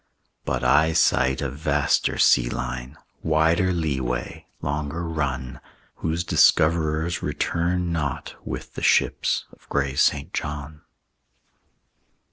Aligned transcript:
But 0.45 0.63
I 0.63 0.93
sight 0.93 1.43
a 1.43 1.49
vaster 1.51 2.17
sea 2.17 2.49
line, 2.49 2.97
Wider 3.21 3.71
lee 3.71 3.99
way, 3.99 4.47
longer 4.59 5.03
run, 5.07 5.61
Whose 5.97 6.23
discoverers 6.23 7.21
return 7.21 7.91
not 7.91 8.33
With 8.43 8.73
the 8.73 8.81
ships 8.81 9.45
of 9.51 9.69
gray 9.69 9.93
St. 9.93 10.33
John. 10.33 10.81